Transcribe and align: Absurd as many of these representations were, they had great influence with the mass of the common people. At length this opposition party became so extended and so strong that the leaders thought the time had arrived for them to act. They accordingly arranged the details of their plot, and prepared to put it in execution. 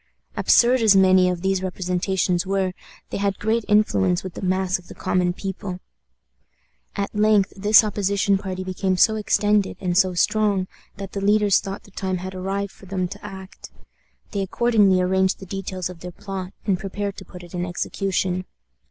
Absurd 0.35 0.81
as 0.81 0.95
many 0.95 1.29
of 1.29 1.43
these 1.43 1.61
representations 1.61 2.43
were, 2.43 2.73
they 3.11 3.17
had 3.17 3.37
great 3.37 3.63
influence 3.67 4.23
with 4.23 4.33
the 4.33 4.41
mass 4.41 4.79
of 4.79 4.87
the 4.87 4.95
common 4.95 5.31
people. 5.31 5.79
At 6.95 7.13
length 7.13 7.53
this 7.55 7.83
opposition 7.83 8.39
party 8.39 8.63
became 8.63 8.97
so 8.97 9.15
extended 9.15 9.77
and 9.79 9.95
so 9.95 10.15
strong 10.15 10.67
that 10.97 11.11
the 11.11 11.21
leaders 11.21 11.59
thought 11.59 11.83
the 11.83 11.91
time 11.91 12.17
had 12.17 12.33
arrived 12.33 12.71
for 12.71 12.87
them 12.87 13.07
to 13.09 13.23
act. 13.23 13.69
They 14.31 14.41
accordingly 14.41 14.99
arranged 15.01 15.37
the 15.37 15.45
details 15.45 15.87
of 15.87 15.99
their 15.99 16.09
plot, 16.11 16.51
and 16.65 16.79
prepared 16.79 17.15
to 17.17 17.25
put 17.25 17.43
it 17.43 17.53
in 17.53 17.63
execution. 17.63 18.45